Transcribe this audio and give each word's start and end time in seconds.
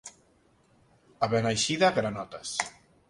A 1.27 1.29
Beneixida, 1.35 1.93
granotes. 1.99 2.59